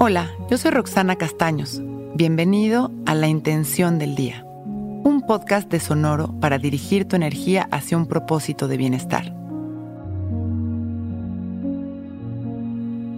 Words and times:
Hola, 0.00 0.30
yo 0.48 0.56
soy 0.58 0.70
Roxana 0.70 1.16
Castaños. 1.16 1.82
Bienvenido 2.14 2.92
a 3.04 3.16
La 3.16 3.26
Intención 3.26 3.98
del 3.98 4.14
Día, 4.14 4.44
un 4.44 5.24
podcast 5.26 5.68
de 5.68 5.80
Sonoro 5.80 6.38
para 6.38 6.58
dirigir 6.58 7.06
tu 7.06 7.16
energía 7.16 7.66
hacia 7.72 7.96
un 7.96 8.06
propósito 8.06 8.68
de 8.68 8.76
bienestar. 8.76 9.34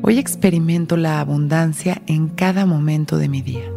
Hoy 0.00 0.18
experimento 0.18 0.96
la 0.96 1.20
abundancia 1.20 2.00
en 2.06 2.30
cada 2.30 2.64
momento 2.64 3.18
de 3.18 3.28
mi 3.28 3.42
día. 3.42 3.70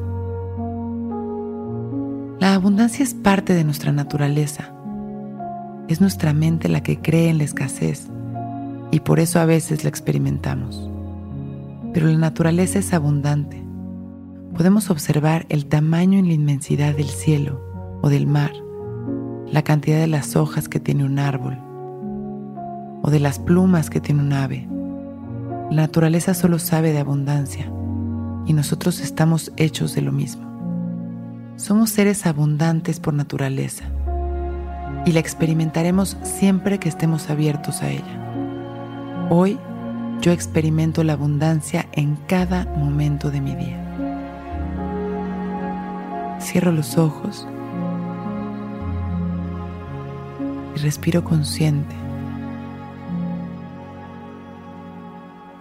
La 2.39 2.53
abundancia 2.53 3.03
es 3.03 3.13
parte 3.13 3.53
de 3.53 3.65
nuestra 3.65 3.91
naturaleza. 3.91 4.73
Es 5.89 5.99
nuestra 5.99 6.31
mente 6.31 6.69
la 6.69 6.81
que 6.81 7.01
cree 7.01 7.27
en 7.27 7.39
la 7.39 7.43
escasez 7.43 8.07
y 8.91 9.01
por 9.01 9.19
eso 9.19 9.41
a 9.41 9.45
veces 9.45 9.83
la 9.83 9.89
experimentamos. 9.89 10.92
Pero 11.93 12.07
la 12.07 12.17
naturaleza 12.17 12.79
es 12.79 12.93
abundante. 12.93 13.63
Podemos 14.55 14.89
observar 14.89 15.45
el 15.49 15.67
tamaño 15.67 16.19
y 16.19 16.23
la 16.23 16.33
inmensidad 16.33 16.95
del 16.95 17.07
cielo 17.07 17.61
o 18.01 18.09
del 18.09 18.27
mar, 18.27 18.51
la 19.51 19.61
cantidad 19.63 19.99
de 19.99 20.07
las 20.07 20.35
hojas 20.35 20.67
que 20.67 20.79
tiene 20.79 21.05
un 21.05 21.19
árbol 21.19 21.57
o 23.03 23.11
de 23.11 23.19
las 23.19 23.37
plumas 23.37 23.89
que 23.89 23.99
tiene 23.99 24.21
un 24.21 24.33
ave. 24.33 24.67
La 25.69 25.83
naturaleza 25.83 26.33
solo 26.33 26.59
sabe 26.59 26.93
de 26.93 26.99
abundancia 26.99 27.71
y 28.45 28.53
nosotros 28.53 28.99
estamos 28.99 29.51
hechos 29.57 29.93
de 29.95 30.01
lo 30.01 30.11
mismo. 30.11 30.43
Somos 31.55 31.91
seres 31.91 32.25
abundantes 32.25 32.99
por 32.99 33.13
naturaleza 33.13 33.85
y 35.05 35.11
la 35.11 35.19
experimentaremos 35.19 36.17
siempre 36.23 36.79
que 36.79 36.89
estemos 36.89 37.29
abiertos 37.29 37.81
a 37.81 37.89
ella. 37.89 39.27
Hoy 39.29 39.59
yo 40.23 40.31
experimento 40.31 41.03
la 41.03 41.13
abundancia 41.13 41.85
en 41.91 42.15
cada 42.15 42.63
momento 42.63 43.29
de 43.29 43.41
mi 43.41 43.55
día. 43.55 43.77
Cierro 46.39 46.71
los 46.71 46.97
ojos 46.97 47.45
y 50.77 50.79
respiro 50.79 51.25
consciente, 51.25 51.93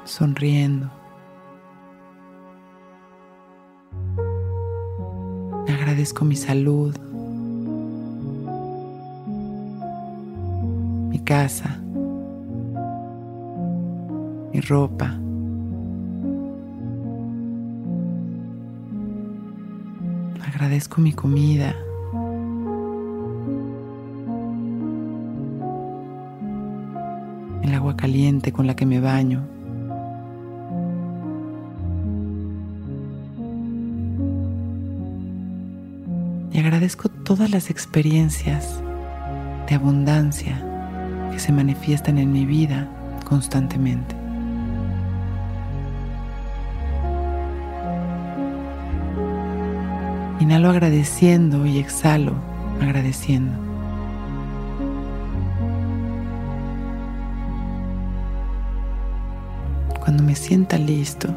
sonriendo. 0.04 0.88
Agradezco 5.66 6.24
mi 6.24 6.36
salud, 6.36 6.96
mi 11.10 11.18
casa, 11.18 11.80
mi 14.52 14.60
ropa. 14.60 15.18
Agradezco 20.46 21.00
mi 21.00 21.12
comida. 21.12 21.74
El 27.62 27.74
agua 27.74 27.96
caliente 27.96 28.52
con 28.52 28.66
la 28.66 28.76
que 28.76 28.84
me 28.86 29.00
baño. 29.00 29.42
Y 36.52 36.58
agradezco 36.58 37.08
todas 37.08 37.50
las 37.50 37.70
experiencias 37.70 38.82
de 39.68 39.74
abundancia 39.74 40.62
que 41.32 41.38
se 41.38 41.50
manifiestan 41.50 42.18
en 42.18 42.30
mi 42.30 42.44
vida 42.44 42.86
constantemente. 43.24 44.21
Inhalo 50.40 50.70
agradeciendo 50.70 51.66
y 51.66 51.78
exhalo 51.78 52.32
agradeciendo. 52.80 53.52
Cuando 60.00 60.22
me 60.24 60.34
sienta 60.34 60.78
listo, 60.78 61.28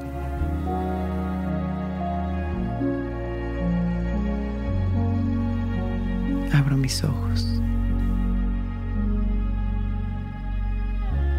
abro 6.52 6.78
mis 6.78 7.04
ojos. 7.04 7.62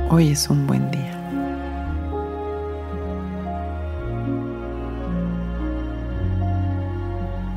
Hoy 0.09 0.29
es 0.29 0.49
un 0.49 0.67
buen 0.69 0.89
día. 0.93 1.26